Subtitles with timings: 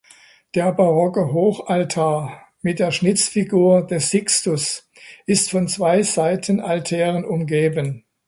[0.55, 4.89] Der barocke Hochaltar mit der Schnitzfigur des Sixtus
[5.27, 8.03] ist von zwei Seitenaltären umgeben.